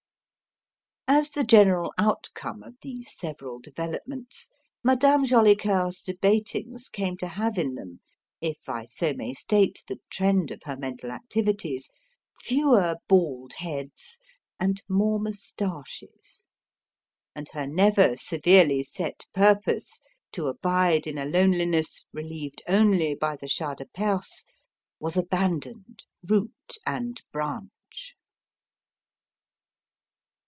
As 1.07 1.29
the 1.31 1.43
general 1.43 1.93
outcome 1.97 2.63
of 2.63 2.75
these 2.81 3.11
several 3.13 3.59
developments, 3.59 4.47
Madame 4.81 5.25
Jolicoeur's 5.25 6.01
debatings 6.01 6.87
came 6.89 7.17
to 7.17 7.27
have 7.27 7.57
in 7.57 7.75
them 7.75 7.99
if 8.39 8.69
I 8.69 8.85
so 8.85 9.11
may 9.13 9.33
state 9.33 9.83
the 9.89 9.99
trend 10.09 10.51
of 10.51 10.63
her 10.63 10.77
mental 10.77 11.11
activities 11.11 11.89
fewer 12.39 12.95
bald 13.09 13.53
heads 13.57 14.19
and 14.57 14.81
more 14.87 15.19
moustaches; 15.19 16.45
and 17.35 17.49
her 17.49 17.67
never 17.67 18.15
severely 18.15 18.81
set 18.81 19.25
purpose 19.33 19.99
to 20.31 20.47
abide 20.47 21.05
in 21.07 21.17
a 21.17 21.25
loneliness 21.25 22.05
relieved 22.13 22.61
only 22.69 23.15
by 23.15 23.35
the 23.35 23.49
Shah 23.49 23.73
de 23.75 23.85
Perse 23.87 24.45
was 24.97 25.17
abandoned 25.17 26.05
root 26.25 26.77
and 26.87 27.21
branch. 27.33 28.15